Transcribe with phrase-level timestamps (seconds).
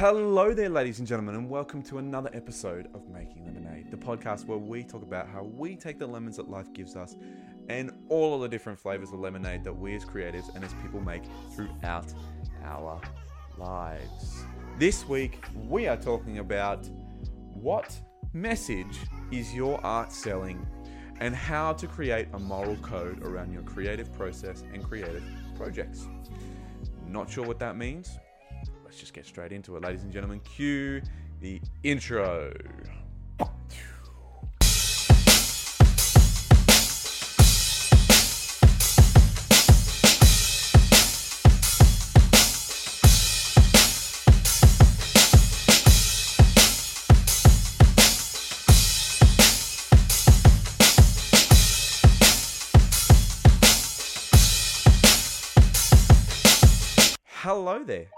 [0.00, 4.46] Hello there, ladies and gentlemen, and welcome to another episode of Making Lemonade, the podcast
[4.46, 7.16] where we talk about how we take the lemons that life gives us
[7.68, 11.02] and all of the different flavors of lemonade that we as creatives and as people
[11.02, 11.24] make
[11.54, 12.06] throughout
[12.64, 12.98] our
[13.58, 14.46] lives.
[14.78, 16.88] This week, we are talking about
[17.52, 17.94] what
[18.32, 20.66] message is your art selling
[21.20, 25.24] and how to create a moral code around your creative process and creative
[25.56, 26.08] projects.
[27.06, 28.18] Not sure what that means?
[28.90, 30.40] Let's just get straight into it, ladies and gentlemen.
[30.40, 31.00] Cue
[31.40, 32.52] the intro.
[57.28, 58.08] Hello there.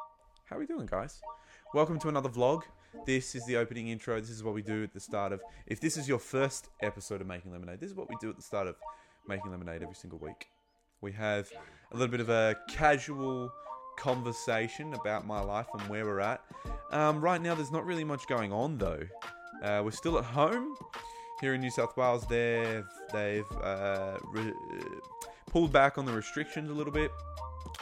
[0.53, 1.23] How are we doing, guys?
[1.73, 2.65] Welcome to another vlog.
[3.07, 4.21] This is the opening intro.
[4.21, 5.41] This is what we do at the start of.
[5.67, 8.37] If this is your first episode of Making Lemonade, this is what we do at
[8.37, 8.77] the start of
[9.27, 10.49] Making Lemonade every single week.
[11.01, 11.49] We have
[11.91, 13.51] a little bit of a casual
[13.99, 16.43] conversation about my life and where we're at.
[16.91, 19.01] Um, right now, there's not really much going on though.
[19.63, 20.77] Uh, we're still at home
[21.41, 22.27] here in New South Wales.
[22.29, 24.53] They've they've uh, re-
[25.47, 27.11] pulled back on the restrictions a little bit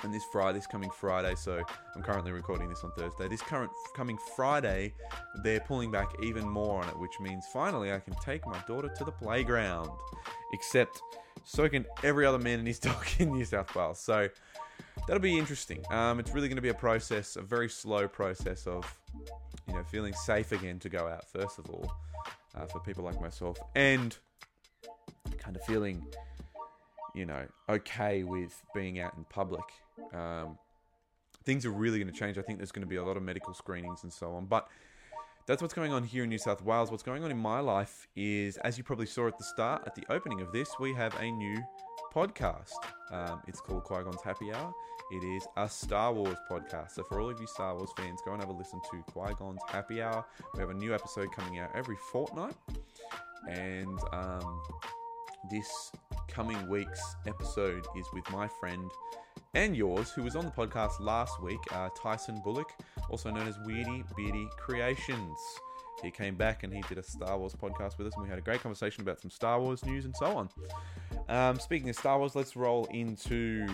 [0.02, 1.62] and this Friday, this coming Friday, so
[1.94, 3.28] I'm currently recording this on Thursday.
[3.28, 4.94] This current coming Friday,
[5.42, 8.88] they're pulling back even more on it, which means finally I can take my daughter
[8.88, 9.90] to the playground.
[10.52, 11.00] Except,
[11.44, 14.00] so can every other man and his dog in New South Wales.
[14.00, 14.28] So
[15.06, 15.84] that'll be interesting.
[15.90, 18.98] Um, it's really going to be a process, a very slow process of,
[19.68, 21.28] you know, feeling safe again to go out.
[21.28, 21.92] First of all,
[22.54, 24.16] uh, for people like myself, and
[25.38, 26.04] kind of feeling
[27.14, 29.64] you know, okay with being out in public.
[30.12, 30.58] Um,
[31.44, 32.38] things are really going to change.
[32.38, 34.46] I think there's going to be a lot of medical screenings and so on.
[34.46, 34.68] But
[35.46, 36.90] that's what's going on here in New South Wales.
[36.90, 39.94] What's going on in my life is, as you probably saw at the start, at
[39.94, 41.56] the opening of this, we have a new
[42.14, 42.72] podcast.
[43.10, 44.72] Um, it's called Qui Gon's Happy Hour.
[45.10, 46.92] It is a Star Wars podcast.
[46.92, 49.34] So, for all of you Star Wars fans, go and have a listen to Qui
[49.34, 50.24] Gon's Happy Hour.
[50.54, 52.54] We have a new episode coming out every fortnight.
[53.48, 54.62] And um,
[55.50, 55.90] this
[56.30, 58.90] coming week's episode is with my friend
[59.54, 62.72] and yours, who was on the podcast last week, uh, Tyson Bullock,
[63.10, 65.38] also known as Weirdy Beardy Creations.
[66.02, 68.38] He came back and he did a Star Wars podcast with us, and we had
[68.38, 70.48] a great conversation about some Star Wars news and so on.
[71.28, 73.66] Um, speaking of Star Wars, let's roll into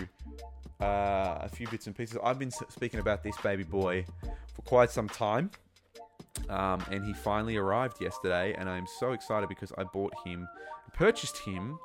[0.81, 2.19] uh, a few bits and pieces.
[2.25, 4.07] I've been speaking about this baby boy
[4.55, 5.51] for quite some time.
[6.49, 10.47] Um, and he finally arrived yesterday, and I'm so excited because I bought him,
[10.93, 11.79] purchased him,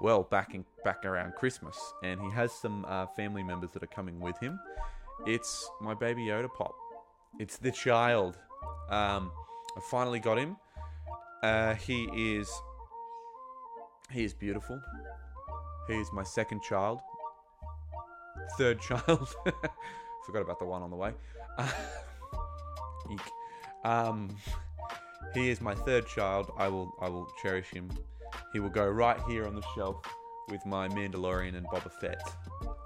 [0.00, 3.88] well back in back around Christmas, and he has some uh, family members that are
[3.88, 4.58] coming with him.
[5.26, 6.74] It's my baby Yoda pop.
[7.38, 8.38] It's the child.
[8.88, 9.30] Um,
[9.76, 10.56] I finally got him.
[11.42, 12.50] Uh, he is
[14.10, 14.80] he is beautiful.
[15.86, 17.00] He is my second child.
[18.58, 19.28] Third child.
[20.26, 21.12] Forgot about the one on the way.
[23.10, 23.20] Eek.
[23.84, 24.36] Um,
[25.34, 26.52] he is my third child.
[26.56, 27.90] I will I will cherish him.
[28.52, 30.04] He will go right here on the shelf
[30.48, 32.22] with my Mandalorian and Boba Fett.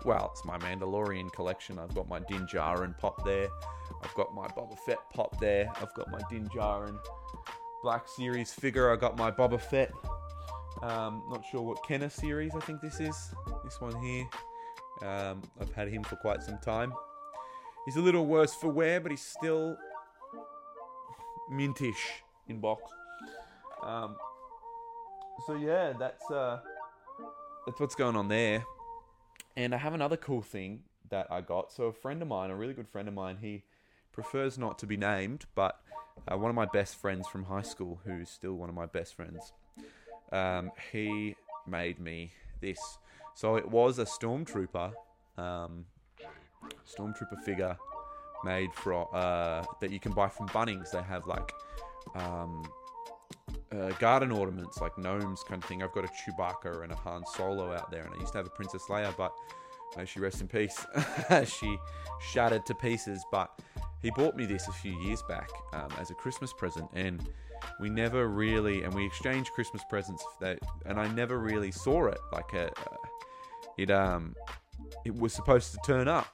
[0.05, 1.79] Well, it's my Mandalorian collection.
[1.79, 3.49] I've got my Din Djarin pop there.
[4.03, 5.71] I've got my Boba Fett pop there.
[5.81, 6.99] I've got my Din Djarin
[7.83, 8.93] Black Series figure.
[8.93, 9.93] I got my Boba Fett.
[10.83, 13.35] Um, not sure what Kenner series I think this is.
[13.65, 14.27] This one here.
[15.03, 16.93] Um, I've had him for quite some time.
[17.87, 19.77] He's a little worse for wear, but he's still
[21.51, 21.95] mintish
[22.49, 22.93] in box.
[23.83, 24.17] Um,
[25.47, 26.61] so yeah, that's uh,
[27.67, 28.65] that's what's going on there.
[29.57, 31.73] And I have another cool thing that I got.
[31.73, 33.63] So a friend of mine, a really good friend of mine, he
[34.13, 35.81] prefers not to be named, but
[36.31, 39.15] uh, one of my best friends from high school, who's still one of my best
[39.15, 39.53] friends,
[40.33, 41.37] um, he
[41.67, 42.99] made me this.
[43.35, 44.93] So it was a stormtrooper,
[45.37, 45.87] um,
[46.89, 47.77] stormtrooper figure
[48.45, 50.91] made from uh, that you can buy from Bunnings.
[50.91, 51.53] They have like
[52.15, 52.65] um,
[53.75, 55.83] uh, garden ornaments, like gnomes kind of thing.
[55.83, 58.47] I've got a Chewbacca and a Han Solo out there, and I used to have
[58.47, 59.33] a Princess Leia, but
[59.97, 60.87] may she rest in peace.
[61.47, 61.79] she
[62.33, 63.51] shattered to pieces, but
[64.03, 67.27] he bought me this a few years back um, as a Christmas present, and
[67.81, 72.19] we never really, and we exchanged Christmas presents that, and I never really saw it.
[72.33, 72.97] Like a, uh,
[73.79, 74.35] it, um,
[75.05, 76.29] it was supposed to turn up,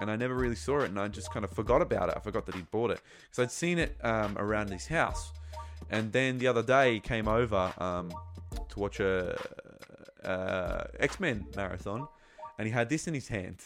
[0.00, 2.14] and I never really saw it, and I just kind of forgot about it.
[2.16, 5.32] I forgot that he'd bought it because I'd seen it um, around his house,
[5.90, 8.12] and then the other day he came over um,
[8.68, 9.38] to watch a,
[10.24, 12.08] a X Men marathon,
[12.58, 13.62] and he had this in his hand.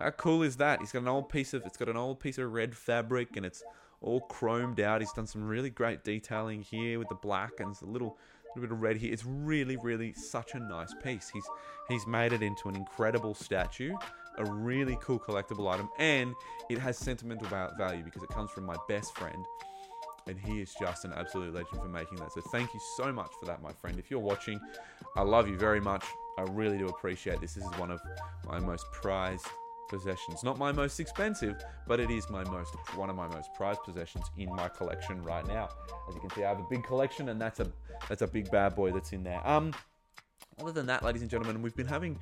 [0.00, 0.80] How cool is that?
[0.80, 3.46] He's got an old piece of it's got an old piece of red fabric and
[3.46, 3.62] it's
[4.00, 5.00] all chromed out.
[5.00, 8.18] He's done some really great detailing here with the black and a little
[8.54, 9.12] little bit of red here.
[9.12, 11.30] It's really, really such a nice piece.
[11.30, 11.46] He's
[11.88, 13.94] he's made it into an incredible statue,
[14.38, 16.34] a really cool collectible item, and
[16.68, 17.46] it has sentimental
[17.78, 19.44] value because it comes from my best friend.
[20.26, 22.32] And he is just an absolute legend for making that.
[22.32, 23.98] So thank you so much for that, my friend.
[23.98, 24.60] If you're watching,
[25.16, 26.04] I love you very much.
[26.38, 27.54] I really do appreciate this.
[27.54, 28.00] This is one of
[28.46, 29.46] my most prized
[29.88, 30.42] possessions.
[30.42, 34.24] Not my most expensive, but it is my most one of my most prized possessions
[34.38, 35.68] in my collection right now.
[36.08, 37.70] As you can see, I have a big collection, and that's a
[38.08, 39.46] that's a big bad boy that's in there.
[39.46, 39.74] Um,
[40.60, 42.18] other than that, ladies and gentlemen, we've been having.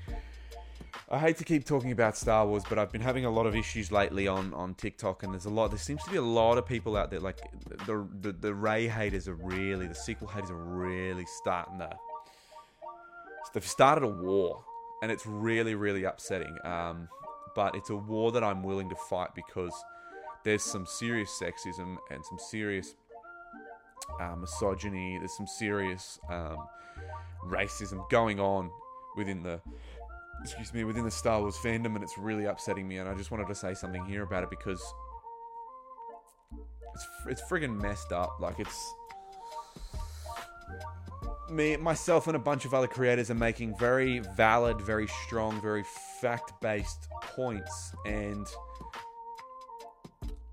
[1.12, 3.56] I hate to keep talking about Star Wars, but I've been having a lot of
[3.56, 5.70] issues lately on, on TikTok, and there's a lot.
[5.70, 7.40] There seems to be a lot of people out there, like
[7.84, 11.90] the the, the Rey haters are really, the sequel haters are really starting to.
[13.52, 14.62] They've started a war,
[15.02, 16.56] and it's really, really upsetting.
[16.64, 17.08] Um,
[17.56, 19.74] but it's a war that I'm willing to fight because
[20.44, 22.94] there's some serious sexism and some serious
[24.20, 25.18] uh, misogyny.
[25.18, 26.58] There's some serious um,
[27.48, 28.70] racism going on
[29.16, 29.60] within the
[30.42, 32.98] excuse me within the Star Wars fandom, and it's really upsetting me.
[32.98, 34.82] And I just wanted to say something here about it because
[36.94, 38.38] it's it's friggin' messed up.
[38.40, 38.94] Like it's
[41.50, 45.84] me, myself, and a bunch of other creators are making very valid, very strong, very
[46.20, 48.46] fact-based points, and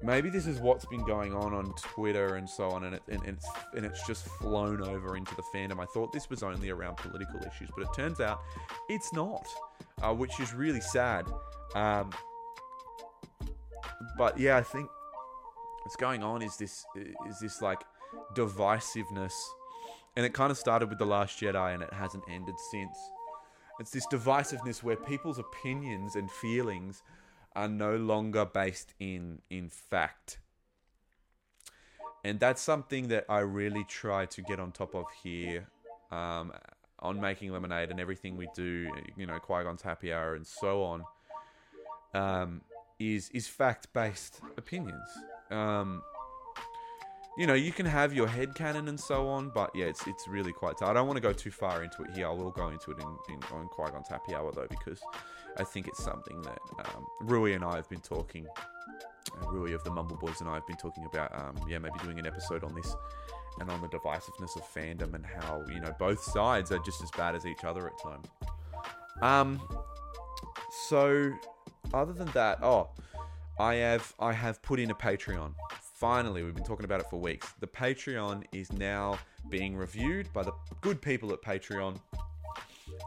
[0.01, 3.23] maybe this is what's been going on on Twitter and so on, and, it, and,
[3.25, 5.79] it's and it's just flown over into the fandom.
[5.79, 8.39] I thought this was only around political issues, but it turns out
[8.89, 9.45] it's not,
[10.01, 11.25] uh, which is really sad.
[11.75, 12.11] Um,
[14.17, 14.89] but yeah, I think
[15.83, 16.85] what's going on is this
[17.29, 17.83] is this like
[18.35, 19.33] divisiveness
[20.15, 22.97] and it kind of started with The Last Jedi and it hasn't ended since.
[23.79, 27.03] It's this divisiveness where people's opinions and feelings
[27.55, 30.39] are no longer based in in fact.
[32.23, 35.67] And that's something that I really try to get on top of here
[36.11, 36.51] um,
[36.99, 40.83] on making lemonade and everything we do, you know, Qui Gon's happy hour and so
[40.83, 41.03] on,
[42.13, 42.61] um,
[42.99, 45.09] is is fact based opinions.
[45.51, 46.01] Um,
[47.37, 50.27] you know, you can have your head canon and so on, but yeah, it's it's
[50.27, 50.81] really quite.
[50.81, 52.27] I don't want to go too far into it here.
[52.27, 54.99] I will go into it in, in on Qui Gon's Happy Hour though, because
[55.57, 58.47] I think it's something that um, Rui and I have been talking.
[58.47, 61.37] Uh, Rui of the Mumble Boys and I have been talking about.
[61.37, 62.95] Um, yeah, maybe doing an episode on this
[63.59, 67.11] and on the divisiveness of fandom and how you know both sides are just as
[67.11, 68.27] bad as each other at times.
[69.21, 69.61] Um,
[70.87, 71.31] so
[71.93, 72.89] other than that, oh,
[73.59, 75.53] I have I have put in a Patreon
[75.97, 77.53] finally, we've been talking about it for weeks.
[77.59, 79.17] The Patreon is now
[79.49, 81.99] being reviewed by the good people at Patreon.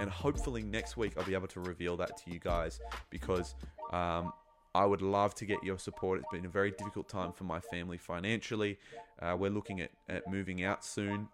[0.01, 2.81] And hopefully next week I'll be able to reveal that to you guys
[3.11, 3.55] because
[3.93, 4.33] um,
[4.75, 6.21] I would love to get your support.
[6.21, 8.79] It's been a very difficult time for my family financially.
[9.21, 11.29] Uh, we're looking at, at moving out soon.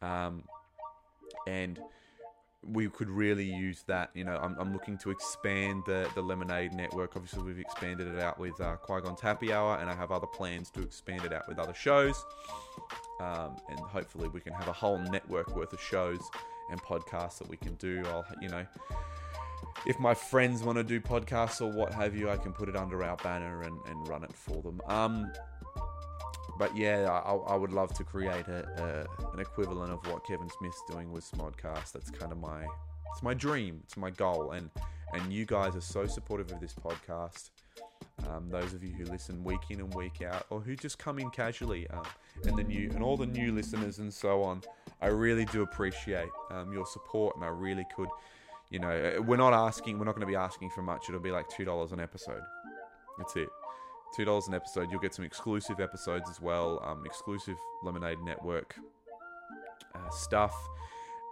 [0.00, 0.44] Um,
[1.46, 1.78] and
[2.66, 4.10] we could really use that.
[4.14, 7.16] You know, I'm, I'm looking to expand the, the Lemonade network.
[7.16, 10.26] Obviously, we've expanded it out with uh, Qui Gon's Happy Hour, and I have other
[10.26, 12.24] plans to expand it out with other shows.
[13.20, 16.20] Um, and hopefully, we can have a whole network worth of shows
[16.70, 18.02] and podcasts that we can do.
[18.06, 18.66] I'll, you know,
[19.86, 22.76] if my friends want to do podcasts or what have you, I can put it
[22.76, 24.80] under our banner and, and run it for them.
[24.86, 25.32] Um,
[26.58, 30.50] but yeah, I, I, would love to create a, a, an equivalent of what Kevin
[30.58, 31.92] Smith's doing with Smodcast.
[31.92, 32.66] That's kind of my
[33.12, 34.70] it's my dream, it's my goal, and
[35.12, 37.50] and you guys are so supportive of this podcast.
[38.28, 41.18] Um, those of you who listen week in and week out, or who just come
[41.18, 42.04] in casually, um,
[42.44, 44.62] and the new and all the new listeners and so on,
[45.00, 48.08] I really do appreciate um, your support, and I really could,
[48.70, 51.08] you know, we're not asking, we're not going to be asking for much.
[51.08, 52.42] It'll be like two dollars an episode.
[53.18, 53.48] That's it
[54.14, 54.90] two dollars an episode.
[54.90, 58.74] You'll get some exclusive episodes as well, um, exclusive Lemonade Network
[59.94, 60.54] uh, stuff,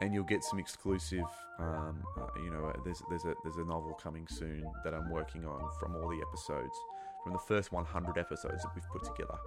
[0.00, 1.26] and you'll get some exclusive.
[1.58, 5.44] Um, uh, you know, there's there's a there's a novel coming soon that I'm working
[5.44, 6.76] on from all the episodes,
[7.22, 9.38] from the first 100 episodes that we've put together.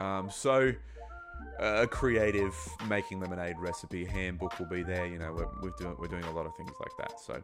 [0.00, 0.72] Um, so
[1.58, 2.54] a creative
[2.88, 5.06] making lemonade recipe handbook will be there.
[5.06, 7.20] You know, we're, we're doing we're doing a lot of things like that.
[7.20, 7.42] So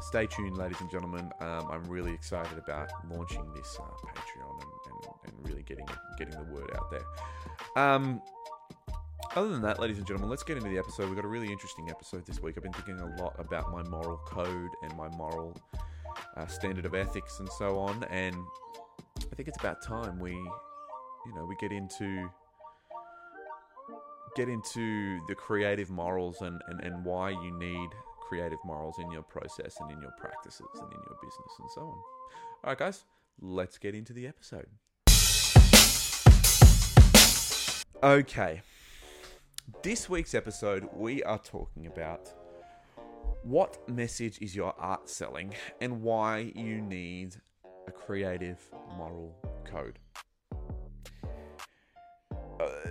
[0.00, 1.30] stay tuned, ladies and gentlemen.
[1.40, 5.86] Um, I'm really excited about launching this uh, Patreon and, and, and, really getting
[6.18, 7.04] getting the word out there.
[7.76, 8.20] Um,
[9.34, 11.06] other than that, ladies and gentlemen, let's get into the episode.
[11.06, 12.54] We've got a really interesting episode this week.
[12.56, 15.56] I've been thinking a lot about my moral code and my moral
[16.36, 18.34] uh, standard of ethics and so on, and
[19.30, 20.32] I think it's about time we,
[21.26, 22.30] you know, we get into
[24.36, 27.88] get into the creative morals and, and, and why you need
[28.28, 31.80] creative morals in your process and in your practices and in your business and so
[31.80, 31.86] on.
[31.86, 33.04] All right, guys,
[33.40, 34.66] let's get into the episode.
[38.02, 38.60] Okay,
[39.82, 42.30] this week's episode, we are talking about
[43.42, 47.36] what message is your art selling and why you need
[47.86, 48.58] a creative
[48.98, 49.98] moral code.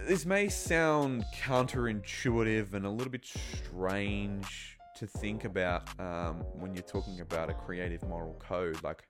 [0.08, 6.84] This may sound counterintuitive and a little bit strange to think about um, when you're
[6.84, 8.78] talking about a creative moral code.
[8.84, 9.04] Like,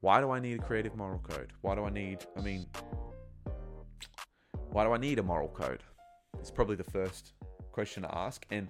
[0.00, 1.54] why do I need a creative moral code?
[1.62, 2.66] Why do I need, I mean,
[4.70, 5.82] why do I need a moral code?
[6.38, 7.32] It's probably the first
[7.72, 8.46] question to ask.
[8.52, 8.68] And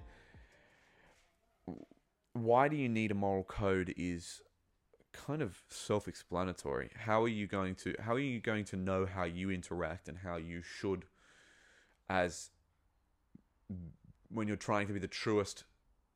[2.33, 4.41] why do you need a moral code is
[5.27, 6.91] kind of self-explanatory.
[6.95, 10.17] How are you going to how are you going to know how you interact and
[10.17, 11.05] how you should
[12.09, 12.49] as
[14.29, 15.63] when you're trying to be the truest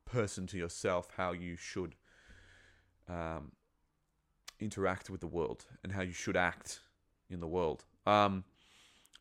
[0.05, 1.95] person to yourself, how you should
[3.07, 3.51] um,
[4.59, 6.81] interact with the world and how you should act
[7.29, 7.85] in the world.
[8.05, 8.43] Um,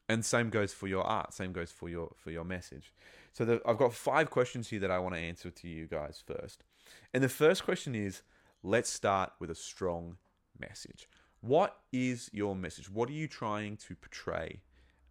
[0.09, 1.35] and same goes for your art.
[1.35, 2.95] Same goes for your for your message.
[3.33, 6.23] So the, I've got five questions here that I want to answer to you guys
[6.27, 6.65] first.
[7.13, 8.23] And the first question is
[8.63, 10.17] let's start with a strong
[10.59, 11.09] message.
[11.41, 12.91] What is your message?
[12.91, 14.61] What are you trying to portray?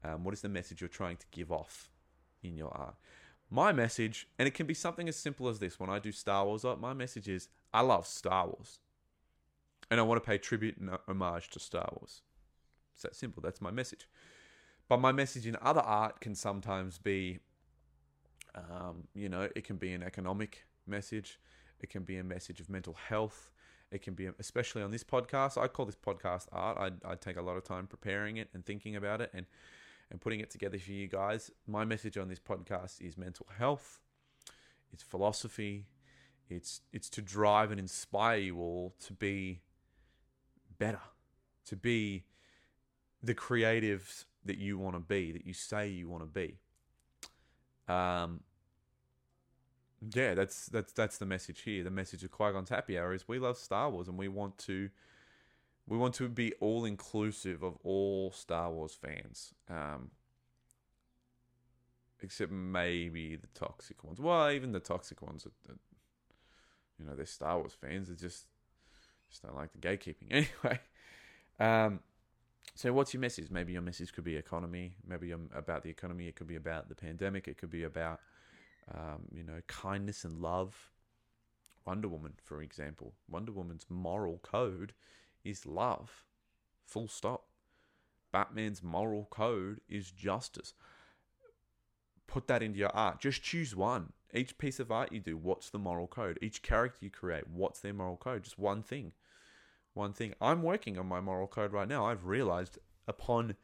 [0.03, 1.89] Um, what is the message you're trying to give off
[2.43, 2.95] in your art?
[3.49, 6.45] My message, and it can be something as simple as this when I do Star
[6.45, 8.79] Wars art, my message is I love Star Wars.
[9.89, 12.21] And I want to pay tribute and homage to Star Wars.
[12.93, 13.41] It's that simple.
[13.41, 14.09] That's my message.
[14.89, 17.39] But my message in other art can sometimes be,
[18.53, 21.39] um, you know, it can be an economic message.
[21.79, 23.51] It can be a message of mental health.
[23.91, 25.61] It can be, especially on this podcast.
[25.61, 26.77] I call this podcast art.
[26.77, 29.45] I, I take a lot of time preparing it and thinking about it and,
[30.11, 31.51] and putting it together for you guys.
[31.67, 33.99] My message on this podcast is mental health,
[34.91, 35.85] it's philosophy,
[36.49, 39.61] it's, it's to drive and inspire you all to be
[40.77, 41.01] better,
[41.65, 42.23] to be
[43.21, 46.57] the creatives that you want to be, that you say you want to be.
[47.91, 48.41] Um,
[50.13, 51.83] yeah, that's that's that's the message here.
[51.83, 54.89] The message of Qui Happy Hour is we love Star Wars and we want to
[55.87, 59.53] we want to be all inclusive of all Star Wars fans.
[59.69, 60.11] Um,
[62.21, 64.19] except maybe the toxic ones.
[64.19, 65.77] Well, even the toxic ones, are, are,
[66.99, 68.09] you know, they're Star Wars fans.
[68.09, 68.45] They just
[69.29, 70.27] just don't like the gatekeeping.
[70.63, 70.79] Anyway,
[71.59, 71.99] um,
[72.75, 73.49] so what's your message?
[73.49, 74.95] Maybe your message could be economy.
[75.07, 76.27] Maybe about the economy.
[76.27, 77.47] It could be about the pandemic.
[77.47, 78.19] It could be about
[78.93, 80.91] um, you know, kindness and love.
[81.85, 84.93] Wonder Woman, for example, Wonder Woman's moral code
[85.43, 86.25] is love.
[86.85, 87.45] Full stop.
[88.31, 90.73] Batman's moral code is justice.
[92.27, 93.21] Put that into your art.
[93.21, 94.11] Just choose one.
[94.33, 96.37] Each piece of art you do, what's the moral code?
[96.41, 98.43] Each character you create, what's their moral code?
[98.43, 99.13] Just one thing.
[99.93, 100.33] One thing.
[100.41, 102.05] I'm working on my moral code right now.
[102.05, 102.77] I've realized
[103.07, 103.55] upon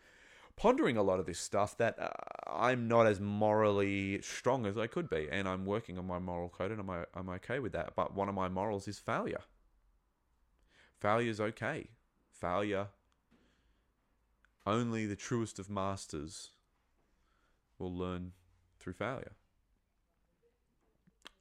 [0.56, 2.10] pondering a lot of this stuff that uh,
[2.55, 6.50] I'm not as morally strong as I could be, and I'm working on my moral
[6.50, 7.95] code, and I'm I'm okay with that.
[7.95, 9.41] But one of my morals is failure.
[11.00, 11.88] Failure is okay.
[12.31, 12.88] Failure.
[14.65, 16.51] Only the truest of masters
[17.77, 18.31] will learn
[18.79, 19.33] through failure,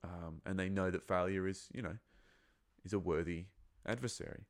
[0.03, 1.97] um, and they know that failure is, you know,
[2.85, 3.47] is a worthy
[3.87, 4.47] adversary.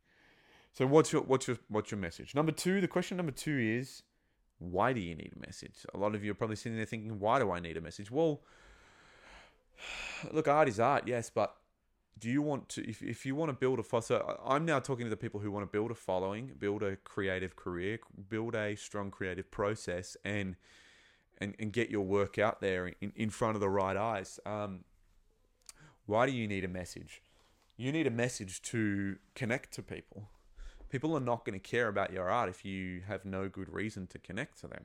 [0.73, 2.35] So what's your what's your what's your message?
[2.35, 4.03] Number two, the question number two is
[4.71, 5.75] why do you need a message?
[5.95, 8.11] A lot of you are probably sitting there thinking, why do I need a message?
[8.11, 8.41] Well,
[10.31, 11.57] look, art is art, yes, but
[12.19, 15.07] do you want to, if, if you want to build a, so I'm now talking
[15.07, 18.77] to the people who want to build a following, build a creative career, build a
[18.77, 20.57] strong creative process, and
[21.39, 24.39] and, and get your work out there in, in front of the right eyes.
[24.47, 24.85] Um,
[26.07, 27.21] why do you need a message?
[27.77, 30.29] You need a message to connect to people
[30.93, 34.07] people are not going to care about your art if you have no good reason
[34.07, 34.85] to connect to them.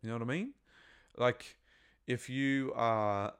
[0.00, 0.52] You know what I mean?
[1.18, 1.58] Like,
[2.06, 3.34] if you are.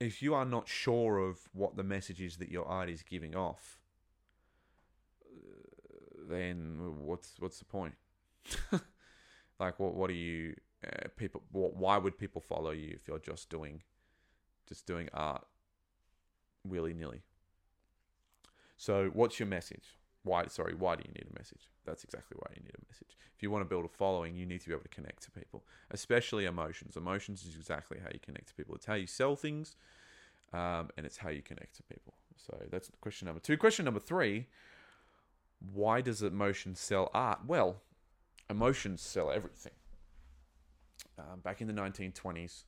[0.00, 3.36] If you are not sure of what the message is that your art is giving
[3.36, 3.78] off,
[6.28, 7.94] then what's what's the point?
[9.60, 11.44] like, what what are you uh, people?
[11.52, 13.84] What, why would people follow you if you're just doing,
[14.68, 15.46] just doing art
[16.64, 17.22] willy nilly?
[18.76, 19.96] So, what's your message?
[20.24, 21.68] Why, sorry, why do you need a message?
[21.84, 23.16] That's exactly why you need a message.
[23.34, 25.30] If you want to build a following, you need to be able to connect to
[25.32, 26.96] people, especially emotions.
[26.96, 28.74] Emotions is exactly how you connect to people.
[28.76, 29.74] It's how you sell things,
[30.52, 32.14] um, and it's how you connect to people.
[32.36, 33.56] So that's question number two.
[33.56, 34.46] Question number three:
[35.72, 37.40] Why does emotion sell art?
[37.46, 37.82] Well,
[38.48, 39.72] emotions sell everything.
[41.18, 42.64] Um, back in the 1920s,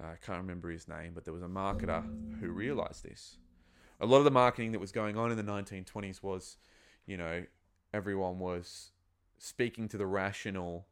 [0.00, 2.02] I can't remember his name, but there was a marketer
[2.40, 3.36] who realized this.
[4.00, 6.56] A lot of the marketing that was going on in the 1920s was,
[7.06, 7.44] you know,
[7.92, 8.92] everyone was
[9.38, 10.86] speaking to the rational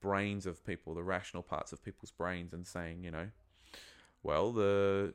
[0.00, 3.28] brains of people, the rational parts of people's brains, and saying, you know,
[4.22, 5.14] well, the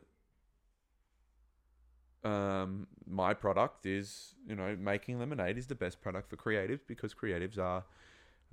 [2.23, 7.13] um, my product is, you know, making lemonade is the best product for creatives because
[7.13, 7.85] creatives are,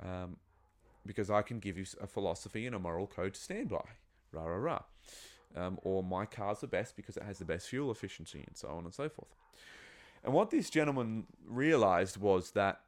[0.02, 0.36] um,
[1.04, 3.84] because I can give you a philosophy and a moral code to stand by,
[4.32, 4.82] rah rah rah,
[5.56, 8.68] um, or my car's the best because it has the best fuel efficiency and so
[8.68, 9.34] on and so forth.
[10.22, 12.80] And what this gentleman realized was that,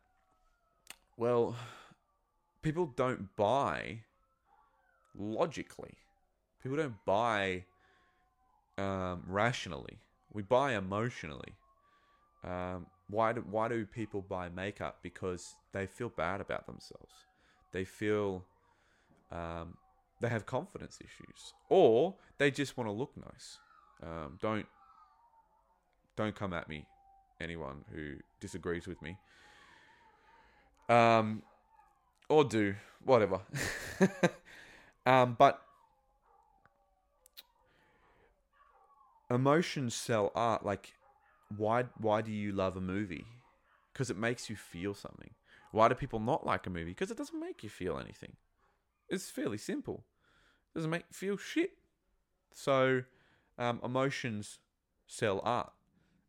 [1.17, 1.57] well,
[2.63, 4.01] people don't buy
[5.17, 5.95] logically.
[6.63, 7.65] People don't buy
[8.77, 9.99] um, rationally.
[10.33, 11.55] We buy emotionally.
[12.45, 14.99] Um, why do why do people buy makeup?
[15.03, 17.13] Because they feel bad about themselves.
[17.73, 18.45] They feel
[19.33, 19.77] um,
[20.21, 23.59] they have confidence issues, or they just want to look nice.
[24.03, 24.67] Um, don't
[26.17, 26.87] don't come at me,
[27.41, 29.17] anyone who disagrees with me.
[30.89, 31.43] Um,
[32.29, 33.41] or do whatever.
[35.07, 35.63] um, but
[39.31, 40.65] emotions sell art.
[40.65, 40.95] Like,
[41.57, 41.85] why?
[41.99, 43.27] Why do you love a movie?
[43.93, 45.31] Because it makes you feel something.
[45.73, 46.91] Why do people not like a movie?
[46.91, 48.33] Because it doesn't make you feel anything.
[49.09, 50.05] It's fairly simple.
[50.75, 51.73] It doesn't make you feel shit.
[52.53, 53.03] So,
[53.59, 54.59] um, emotions
[55.07, 55.73] sell art.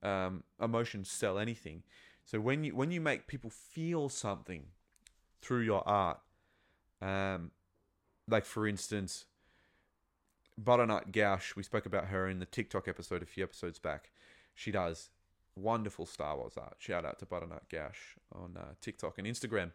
[0.01, 1.83] Um, emotions sell anything.
[2.29, 4.67] So when you when you make people feel something
[5.41, 6.19] through your art,
[7.01, 7.51] um,
[8.27, 9.25] like for instance,
[10.57, 14.11] Butternut Gauch, we spoke about her in the TikTok episode a few episodes back.
[14.53, 15.09] She does
[15.55, 16.75] wonderful Star Wars art.
[16.77, 19.71] Shout out to Butternut Gauch on uh, TikTok and Instagram.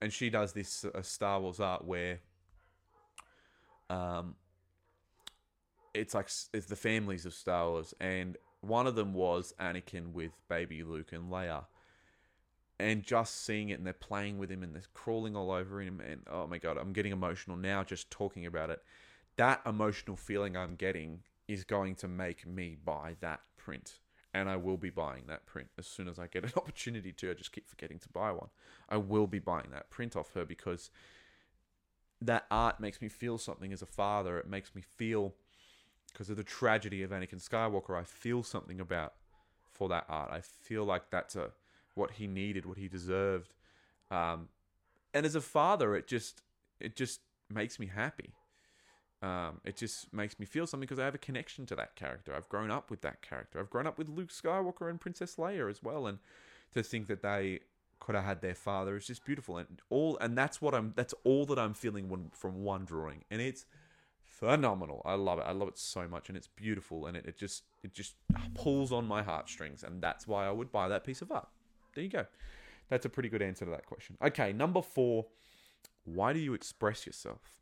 [0.00, 2.20] And she does this uh, Star Wars art where
[3.88, 4.34] um,
[5.94, 10.32] it's like it's the families of Star Wars, and one of them was Anakin with
[10.48, 11.64] baby Luke and Leia.
[12.78, 16.02] And just seeing it, and they're playing with him, and they're crawling all over him,
[16.06, 18.82] and oh my god, I'm getting emotional now just talking about it.
[19.36, 24.00] That emotional feeling I'm getting is going to make me buy that print,
[24.36, 27.30] and I will be buying that print as soon as I get an opportunity to.
[27.30, 28.50] I just keep forgetting to buy one.
[28.86, 30.90] I will be buying that print off her because
[32.20, 34.38] that art makes me feel something as a father.
[34.38, 35.34] It makes me feel
[36.12, 39.14] because of the tragedy of Anakin Skywalker, I feel something about
[39.72, 40.30] for that art.
[40.30, 41.52] I feel like that's a
[41.94, 43.54] what he needed, what he deserved.
[44.10, 44.48] Um,
[45.14, 46.42] and as a father, it just
[46.78, 47.20] it just
[47.50, 48.34] makes me happy.
[49.22, 52.34] Um, it just makes me feel something because I have a connection to that character.
[52.34, 53.58] I've grown up with that character.
[53.58, 56.18] I've grown up with Luke Skywalker and Princess Leia as well, and
[56.74, 57.60] to think that they
[57.98, 59.56] could have had their father is just beautiful.
[59.56, 60.92] And all and that's what I'm.
[60.96, 63.64] That's all that I'm feeling when, from one drawing, and it's
[64.22, 65.00] phenomenal.
[65.04, 65.46] I love it.
[65.46, 68.16] I love it so much, and it's beautiful, and it, it just it just
[68.54, 71.48] pulls on my heartstrings, and that's why I would buy that piece of art.
[71.94, 72.26] There you go.
[72.90, 74.18] That's a pretty good answer to that question.
[74.22, 75.26] Okay, number four.
[76.04, 77.52] Why do you express yourself?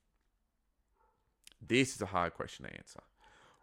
[1.67, 3.01] This is a hard question to answer.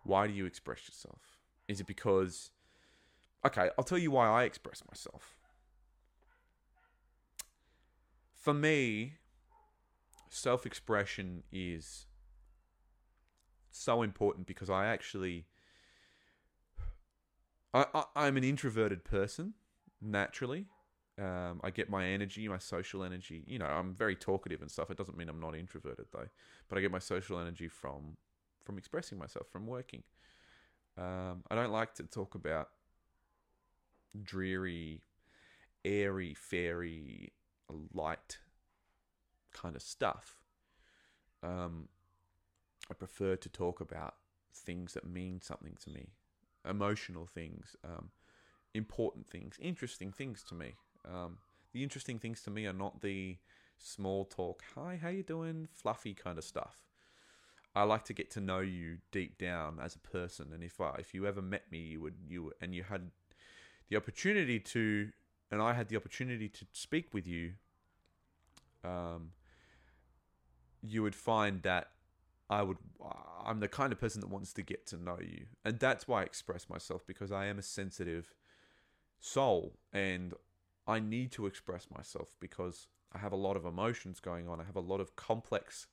[0.04, 1.22] Why do you express yourself?
[1.68, 2.52] Is it because
[3.46, 5.36] Okay, I'll tell you why I express myself.
[8.36, 9.14] For me,
[10.30, 12.06] self expression is
[13.72, 15.46] so important because I actually
[17.74, 17.86] I,
[18.16, 19.54] I am an introverted person
[20.02, 20.66] naturally.
[21.20, 23.44] Um, I get my energy, my social energy.
[23.46, 24.90] You know, I'm very talkative and stuff.
[24.90, 26.28] It doesn't mean I'm not introverted though,
[26.70, 28.18] but I get my social energy from
[28.64, 30.04] from expressing myself, from working.
[30.98, 32.70] Um, I don't like to talk about
[34.24, 35.02] dreary,
[35.84, 37.34] airy, fairy,
[37.94, 38.38] light
[39.54, 40.42] kind of stuff.
[41.44, 41.88] Um,
[42.90, 44.16] I prefer to talk about
[44.54, 46.10] things that mean something to me,
[46.70, 48.10] emotional things, um,
[48.74, 50.76] important things, interesting things to me.
[51.06, 51.38] Um,
[51.74, 53.38] the interesting things to me are not the
[53.78, 56.78] small talk, hi, how you doing, fluffy kind of stuff.
[57.74, 60.96] I like to get to know you deep down as a person, and if I,
[61.00, 63.12] if you ever met me, you would you and you had
[63.90, 65.10] the opportunity to,
[65.50, 67.54] and I had the opportunity to speak with you.
[68.84, 69.32] Um,
[70.82, 71.92] you would find that
[72.50, 72.78] I would
[73.46, 75.46] I'm the kind of person that wants to get to know you.
[75.64, 78.34] And that's why I express myself because I am a sensitive
[79.20, 80.34] soul and
[80.92, 84.60] I need to express myself because I have a lot of emotions going on.
[84.60, 85.88] I have a lot of complex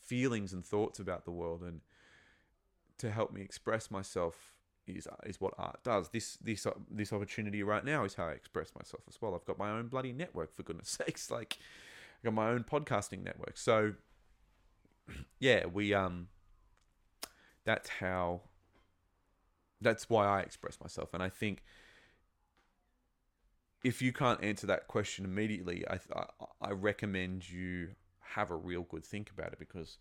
[0.00, 1.80] feelings and thoughts about the world and
[2.98, 4.54] to help me express myself
[4.86, 6.08] is is what art does.
[6.10, 9.34] This this this opportunity right now is how I express myself as well.
[9.34, 11.30] I've got my own bloody network for goodness sakes.
[11.30, 11.58] Like
[12.18, 13.56] I've got my own podcasting network.
[13.56, 13.94] So
[15.40, 16.28] yeah, we um
[17.64, 18.42] that's how
[19.80, 21.62] that's why I express myself and I think
[23.86, 26.24] if you can't answer that question immediately I I,
[26.60, 27.90] I recommend you
[28.34, 29.98] have a real good think about it because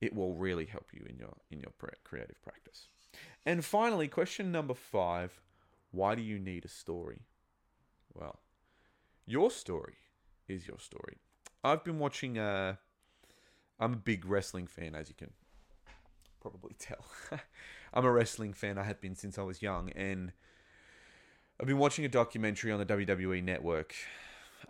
[0.00, 1.72] it will really help you in your in your
[2.04, 2.88] creative practice.
[3.44, 5.40] And finally, question number 5,
[5.90, 7.22] why do you need a story?
[8.14, 8.40] Well,
[9.26, 9.96] your story
[10.48, 11.18] is your story.
[11.62, 12.76] I've been watching uh
[13.78, 15.30] I'm a big wrestling fan as you can
[16.40, 17.04] probably tell.
[17.94, 18.78] I'm a wrestling fan.
[18.78, 20.32] I have been since I was young, and
[21.60, 23.94] I've been watching a documentary on the WWE network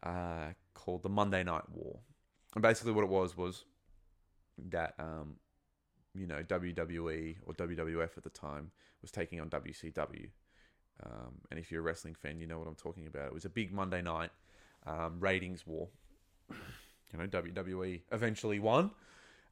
[0.03, 2.00] uh, called The Monday Night War.
[2.57, 3.64] And basically, what it was was
[4.70, 5.37] that um,
[6.16, 8.72] you know WWE or WWF at the time
[9.03, 10.31] was taking on WCW.
[11.07, 13.26] Um, and if you're a wrestling fan, you know what I'm talking about.
[13.26, 14.31] It was a big Monday night
[14.85, 15.87] um, ratings war.
[16.50, 18.90] You know, WWE eventually won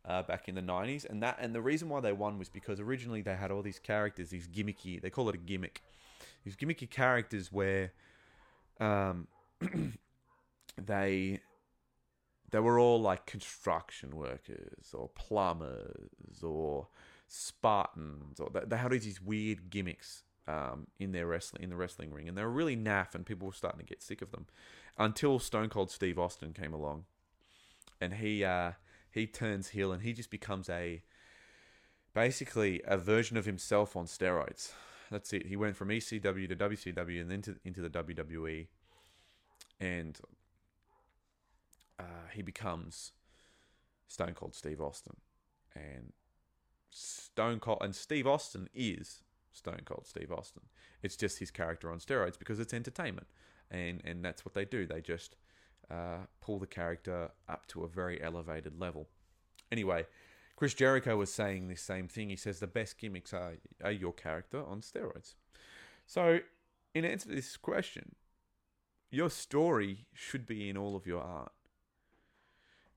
[0.04, 2.80] uh, back in the 90s, and that and the reason why they won was because
[2.80, 5.00] originally they had all these characters, these gimmicky.
[5.00, 5.82] They call it a gimmick.
[6.44, 7.92] These gimmicky characters where
[8.80, 9.26] um,
[10.76, 11.40] they
[12.50, 16.88] they were all like construction workers or plumbers or
[17.26, 21.76] Spartans, or they, they had all these weird gimmicks um, in their wrestling in the
[21.76, 24.30] wrestling ring, and they were really naff, and people were starting to get sick of
[24.30, 24.46] them.
[24.96, 27.04] Until Stone Cold Steve Austin came along,
[28.00, 28.72] and he uh,
[29.10, 31.02] he turns heel, and he just becomes a
[32.14, 34.72] basically a version of himself on steroids.
[35.10, 35.46] That's it.
[35.46, 38.66] He went from ECW to WCW, and then to, into the WWE,
[39.80, 40.18] and
[41.98, 43.12] uh, he becomes
[44.06, 45.16] Stone Cold Steve Austin,
[45.74, 46.12] and
[46.90, 50.62] Stone Cold and Steve Austin is Stone Cold Steve Austin.
[51.02, 53.28] It's just his character on steroids because it's entertainment,
[53.70, 54.86] and and that's what they do.
[54.86, 55.36] They just
[55.90, 59.08] uh, pull the character up to a very elevated level.
[59.70, 60.06] Anyway,
[60.58, 62.30] Chris Jericho was saying the same thing.
[62.30, 65.36] He says the best gimmicks are are your character on steroids.
[66.04, 66.40] So,
[66.96, 68.16] in answer to this question,
[69.08, 71.52] your story should be in all of your art.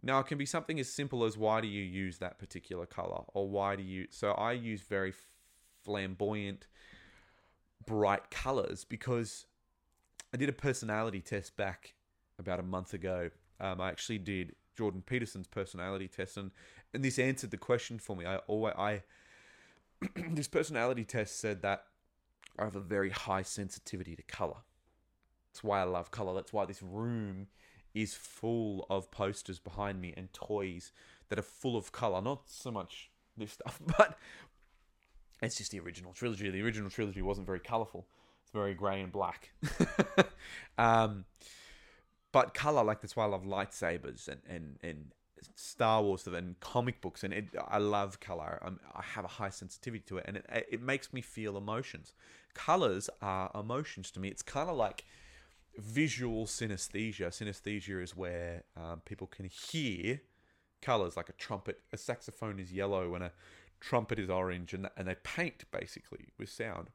[0.01, 3.25] Now, it can be something as simple as why do you use that particular color,
[3.27, 4.07] or why do you.
[4.09, 5.13] So, I use very
[5.83, 6.65] flamboyant,
[7.85, 9.45] bright colors because
[10.33, 11.93] I did a personality test back
[12.39, 13.29] about a month ago.
[13.59, 16.51] Um, I actually did Jordan Peterson's personality test, and,
[16.93, 18.25] and this answered the question for me.
[18.25, 19.03] I always I
[20.31, 21.85] this personality test said that
[22.57, 24.57] I have a very high sensitivity to color.
[25.51, 26.33] That's why I love color.
[26.33, 27.47] That's why this room
[27.93, 30.91] is full of posters behind me and toys
[31.29, 32.21] that are full of color.
[32.21, 34.17] Not so much this stuff, but
[35.41, 36.49] it's just the original trilogy.
[36.49, 38.07] The original trilogy wasn't very colorful.
[38.43, 39.51] It's very grey and black.
[40.77, 41.25] um,
[42.31, 45.11] but color, like that's why I love lightsabers and and and
[45.55, 48.59] Star Wars and comic books, and it, I love color.
[48.61, 52.13] I'm, i have a high sensitivity to it, and it, it makes me feel emotions.
[52.53, 54.27] Colors are emotions to me.
[54.27, 55.05] It's kind of like
[55.77, 57.29] visual synesthesia.
[57.29, 60.21] Synesthesia is where um, people can hear
[60.81, 61.81] colors, like a trumpet.
[61.91, 63.31] A saxophone is yellow, and a
[63.79, 66.89] trumpet is orange, and and they paint basically with sound.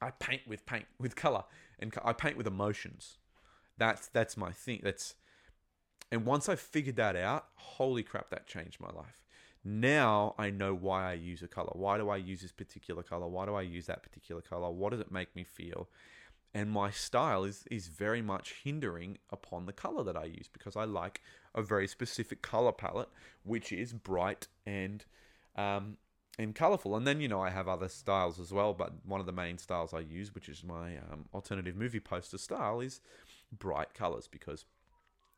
[0.00, 1.44] I paint with paint with color,
[1.78, 3.18] and I paint with emotions.
[3.78, 4.80] That's that's my thing.
[4.82, 5.14] That's
[6.10, 9.22] and once I figured that out, holy crap, that changed my life.
[9.64, 11.72] Now I know why I use a color.
[11.74, 13.28] Why do I use this particular color?
[13.28, 14.70] Why do I use that particular color?
[14.70, 15.88] What does it make me feel?
[16.54, 20.76] and my style is is very much hindering upon the color that I use because
[20.76, 21.22] I like
[21.54, 23.08] a very specific color palette,
[23.42, 25.04] which is bright and
[25.56, 25.96] um,
[26.38, 26.96] and colorful.
[26.96, 29.58] And then you know I have other styles as well, but one of the main
[29.58, 33.00] styles I use, which is my um, alternative movie poster style, is
[33.52, 34.64] bright colors because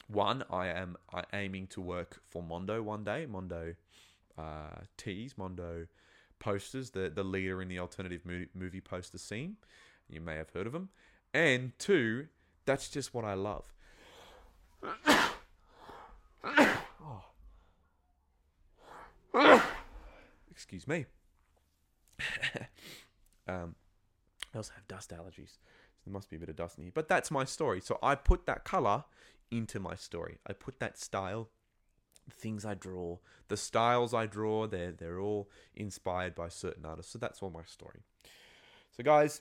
[0.09, 0.96] one I am
[1.33, 3.74] aiming to work for Mondo one day, Mondo
[4.37, 5.87] uh, tees, Mondo
[6.38, 8.22] posters, the the leader in the alternative
[8.55, 9.57] movie, poster scene.
[10.09, 10.90] You may have heard of them.
[11.33, 12.27] And two,
[12.66, 13.64] that's just what I love.
[19.35, 19.64] oh.
[20.50, 21.07] Excuse me.
[23.48, 23.74] um,
[24.53, 25.59] I also have dust allergies.
[25.96, 26.92] So there must be a bit of dust in here.
[26.94, 27.80] But that's my story.
[27.80, 29.04] So I put that color
[29.50, 30.38] into my story.
[30.46, 31.48] I put that style,
[32.26, 37.12] the things I draw, the styles I draw, they're, they're all inspired by certain artists.
[37.12, 38.00] So that's all my story.
[38.96, 39.40] So, guys,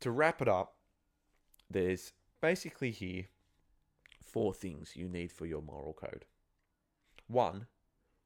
[0.00, 0.74] to wrap it up,
[1.70, 3.26] there's basically here
[4.22, 6.24] four things you need for your moral code.
[7.26, 7.66] One,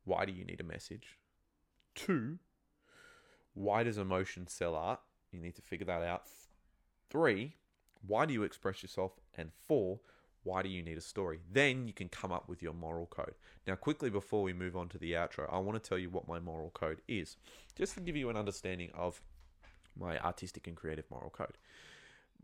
[0.04, 1.18] why do you need a message?
[1.94, 2.38] Two,
[3.54, 5.00] why does emotion sell art?
[5.30, 6.24] You need to figure that out.
[7.10, 7.56] Three,
[8.06, 9.12] why do you express yourself?
[9.34, 10.00] And four,
[10.44, 11.38] Why do you need a story?
[11.50, 13.34] Then you can come up with your moral code.
[13.66, 16.26] Now, quickly before we move on to the outro, I want to tell you what
[16.26, 17.36] my moral code is,
[17.76, 19.20] just to give you an understanding of
[19.96, 21.58] my artistic and creative moral code.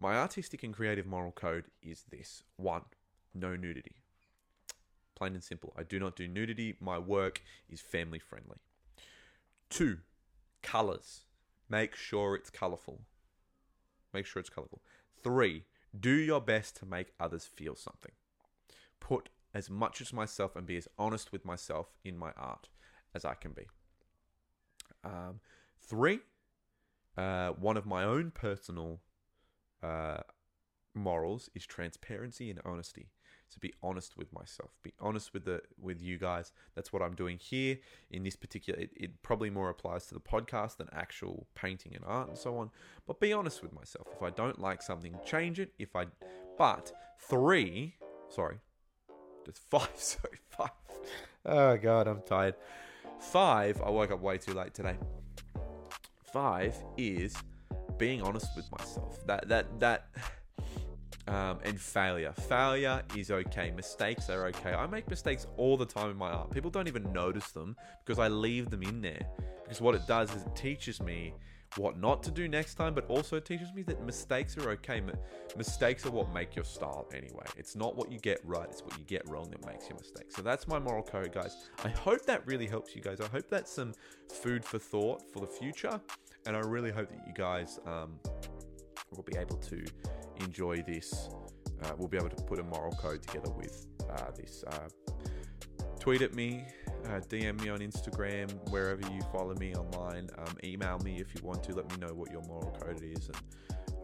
[0.00, 2.82] My artistic and creative moral code is this one,
[3.34, 3.96] no nudity.
[5.16, 5.72] Plain and simple.
[5.76, 6.76] I do not do nudity.
[6.80, 8.58] My work is family friendly.
[9.68, 9.98] Two,
[10.62, 11.22] colors.
[11.68, 13.00] Make sure it's colorful.
[14.14, 14.80] Make sure it's colorful.
[15.22, 15.64] Three,
[15.98, 18.12] do your best to make others feel something.
[19.00, 22.68] Put as much as myself and be as honest with myself in my art
[23.14, 23.66] as I can be.
[25.04, 25.40] Um,
[25.80, 26.20] three,
[27.16, 29.00] uh, one of my own personal
[29.82, 30.18] uh,
[30.94, 33.08] morals is transparency and honesty.
[33.48, 34.70] So be honest with myself.
[34.82, 36.52] Be honest with the with you guys.
[36.74, 37.78] That's what I'm doing here
[38.10, 38.78] in this particular.
[38.78, 42.58] It, it probably more applies to the podcast than actual painting and art and so
[42.58, 42.70] on.
[43.06, 44.06] But be honest with myself.
[44.14, 45.72] If I don't like something, change it.
[45.78, 46.06] If I,
[46.58, 47.94] but three,
[48.28, 48.58] sorry,
[49.46, 49.88] just five.
[49.94, 50.70] Sorry, five.
[51.46, 52.54] Oh god, I'm tired.
[53.18, 53.80] Five.
[53.82, 54.96] I woke up way too late today.
[56.32, 57.34] Five is
[57.96, 59.26] being honest with myself.
[59.26, 60.08] That that that
[61.28, 62.32] um, and failure.
[62.32, 63.70] Failure is okay.
[63.70, 64.72] Mistakes are okay.
[64.72, 66.50] I make mistakes all the time in my art.
[66.50, 69.20] People don't even notice them because I leave them in there.
[69.62, 71.34] Because what it does is it teaches me
[71.76, 75.02] what not to do next time, but also teaches me that mistakes are okay.
[75.54, 77.44] mistakes are what make your style anyway.
[77.58, 80.30] It's not what you get right, it's what you get wrong that makes your mistake.
[80.30, 81.68] So that's my moral code, guys.
[81.84, 83.20] I hope that really helps you guys.
[83.20, 83.92] I hope that's some
[84.32, 86.00] food for thought for the future.
[86.46, 88.18] And I really hope that you guys um,
[89.14, 89.84] will be able to
[90.40, 91.28] enjoy this.
[91.82, 94.64] Uh, we'll be able to put a moral code together with uh, this.
[94.66, 94.88] Uh,
[96.00, 96.64] tweet at me,
[97.06, 100.28] uh, DM me on Instagram, wherever you follow me online.
[100.38, 101.74] Um, email me if you want to.
[101.74, 103.36] Let me know what your moral code is, and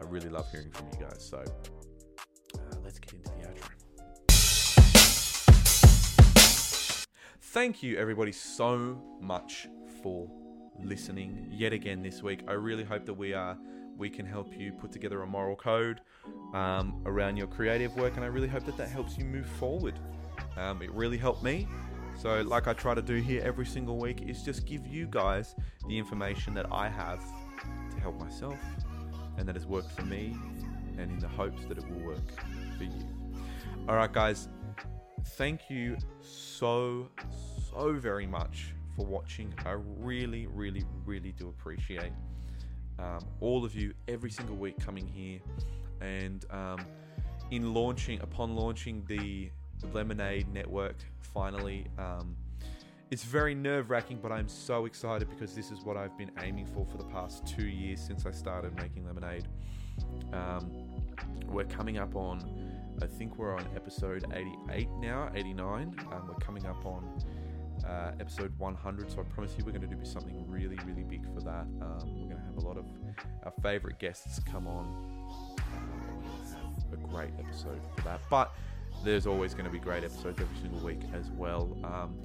[0.01, 1.25] I really love hearing from you guys.
[1.29, 3.71] So uh, let's get into the outro.
[7.41, 9.67] Thank you, everybody, so much
[10.03, 10.29] for
[10.83, 12.41] listening yet again this week.
[12.47, 13.57] I really hope that we are
[13.97, 16.01] we can help you put together a moral code
[16.53, 19.99] um, around your creative work, and I really hope that that helps you move forward.
[20.57, 21.67] Um, it really helped me.
[22.17, 25.55] So, like I try to do here every single week, is just give you guys
[25.87, 27.21] the information that I have
[27.91, 28.57] to help myself
[29.37, 30.35] and that has worked for me,
[30.97, 32.41] and in the hopes that it will work
[32.77, 33.07] for you.
[33.87, 34.47] All right, guys,
[35.37, 37.09] thank you so,
[37.71, 39.53] so very much for watching.
[39.65, 42.13] I really, really, really do appreciate
[42.99, 45.39] um, all of you every single week coming here
[46.01, 46.79] and um,
[47.51, 49.49] in launching upon launching the
[49.93, 52.35] lemonade network finally um,
[53.11, 56.65] it's very nerve wracking but i'm so excited because this is what i've been aiming
[56.65, 59.47] for for the past two years since i started making lemonade
[60.33, 60.71] um,
[61.47, 62.41] we're coming up on
[63.01, 67.21] i think we're on episode 88 now 89 um, we're coming up on
[67.87, 69.11] uh, episode 100.
[69.11, 71.67] So I promise you, we're going to do something really, really big for that.
[71.81, 72.85] Um, we're going to have a lot of
[73.43, 74.85] our favorite guests come on.
[76.93, 78.21] A great episode for that.
[78.29, 78.53] But
[79.03, 81.77] there's always going to be great episodes every single week as well.
[81.83, 82.19] Um,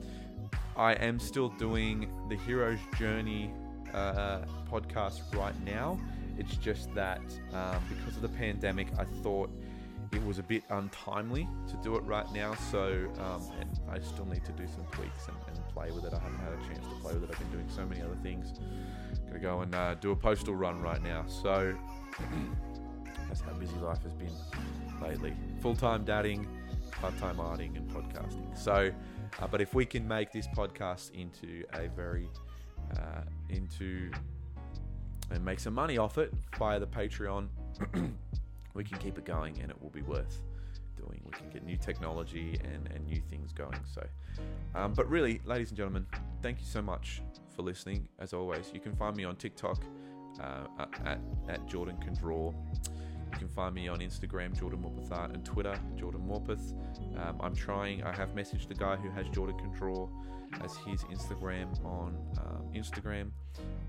[0.76, 3.52] I am still doing the Hero's Journey
[3.92, 5.98] uh, podcast right now.
[6.38, 7.20] It's just that
[7.52, 9.50] um, because of the pandemic, I thought
[10.12, 12.54] it was a bit untimely to do it right now.
[12.54, 16.12] So, um, and I still need to do some tweaks and, and, play with it.
[16.12, 17.30] I haven't had a chance to play with it.
[17.32, 18.58] I've been doing so many other things.
[19.30, 21.24] Gonna go and uh, do a postal run right now.
[21.26, 21.74] So
[23.28, 24.32] that's how busy life has been
[25.00, 25.34] lately.
[25.60, 26.46] Full time dadding,
[26.92, 28.56] part time arting, and podcasting.
[28.58, 28.90] So,
[29.40, 32.28] uh, but if we can make this podcast into a very
[32.96, 34.10] uh, into
[35.30, 37.48] and make some money off it via the Patreon
[38.74, 40.42] we can keep it going and it will be worth
[40.96, 41.20] doing.
[41.24, 43.78] We can get new technology and, and new things going.
[43.92, 44.06] So,
[44.74, 46.06] um, but really, ladies and gentlemen,
[46.42, 47.22] thank you so much
[47.60, 48.08] for listening.
[48.18, 49.84] As always, you can find me on TikTok
[50.40, 52.52] uh, at, at Jordan Can Draw.
[53.32, 56.72] You can find me on Instagram, Jordan Morpeth Art, and Twitter, Jordan Morpeth.
[57.18, 60.08] Um, I'm trying, I have messaged the guy who has Jordan Can Draw
[60.64, 63.30] as his Instagram on um, Instagram.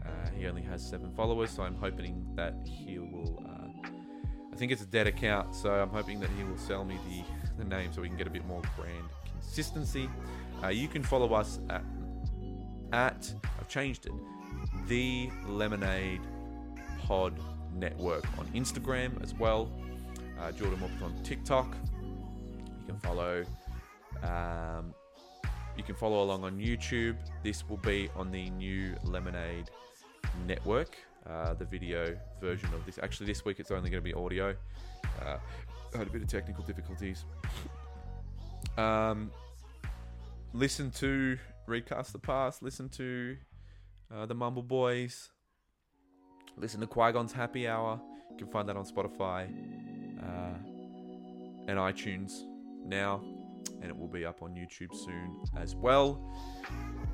[0.06, 3.88] Uh, he only has seven followers, so I'm hoping that he will uh,
[4.54, 7.64] I think it's a dead account, so I'm hoping that he will sell me the,
[7.64, 9.06] the name so we can get a bit more brand
[9.40, 10.10] consistency.
[10.62, 11.84] Uh, you can follow us at,
[12.92, 14.12] at, I've changed it,
[14.88, 16.22] the Lemonade
[17.00, 17.40] Pod
[17.74, 19.72] Network on Instagram as well.
[20.40, 21.74] Uh, Jordan Morpeth on TikTok.
[22.02, 23.46] You can follow.
[24.24, 24.94] Um,
[25.78, 27.16] you can follow along on YouTube.
[27.44, 29.70] This will be on the new Lemonade
[30.46, 30.98] Network
[31.30, 33.00] uh, the video version of this.
[33.02, 34.56] Actually, this week it's only going to be audio.
[35.24, 35.38] Uh,
[35.94, 37.26] had a bit of technical difficulties.
[38.78, 39.32] Um,
[40.54, 42.64] listen to Recast the Past.
[42.64, 43.38] Listen to
[44.16, 45.30] uh, the Mumble Boys.
[46.58, 48.00] Listen to Qui Gon's Happy Hour.
[48.32, 49.48] You can find that on Spotify
[50.22, 50.58] uh,
[51.68, 52.44] and iTunes
[52.86, 53.24] now,
[53.82, 56.22] and it will be up on YouTube soon as well.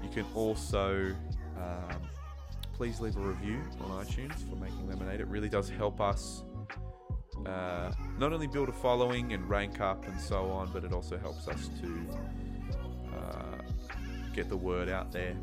[0.04, 1.16] You can also
[1.58, 2.02] um,
[2.74, 5.20] please leave a review on iTunes for making lemonade.
[5.20, 6.44] It really does help us
[7.46, 11.18] uh, not only build a following and rank up and so on, but it also
[11.18, 12.08] helps us to
[13.16, 13.62] uh,
[14.34, 15.36] get the word out there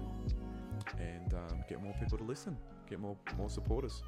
[0.98, 2.56] and um, get more people to listen,
[2.88, 4.02] get more more supporters.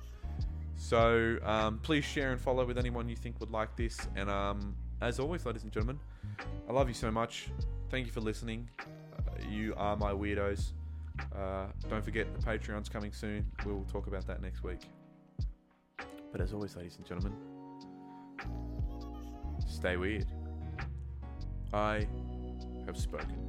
[0.77, 3.99] So um, please share and follow with anyone you think would like this.
[4.15, 5.99] And um, as always, ladies and gentlemen,
[6.69, 7.49] I love you so much.
[7.91, 8.69] Thank you for listening.
[8.81, 10.73] Uh, you are my weirdos.
[11.35, 13.51] Uh, don't forget the Patreon's coming soon.
[13.65, 14.81] We'll talk about that next week.
[16.31, 17.33] But as always, ladies and gentlemen,
[19.67, 20.27] stay weird.
[21.73, 22.07] I
[22.87, 23.46] have spoken.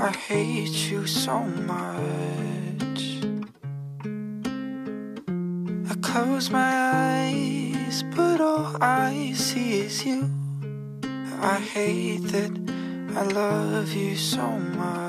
[0.00, 3.00] I hate you so much.
[5.90, 10.30] I close my eyes, but all I see is you.
[11.42, 12.52] I hate that
[13.16, 15.07] I love you so much.